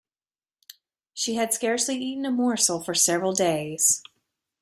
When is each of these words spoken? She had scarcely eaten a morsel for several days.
She 1.13 1.35
had 1.35 1.53
scarcely 1.53 1.99
eaten 1.99 2.25
a 2.25 2.31
morsel 2.31 2.79
for 2.81 2.95
several 2.95 3.33
days. 3.33 4.01